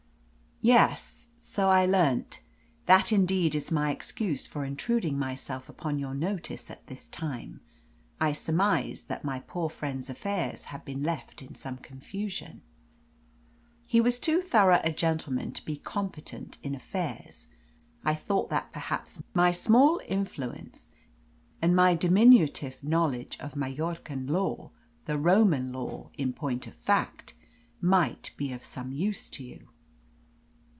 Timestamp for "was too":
13.99-14.39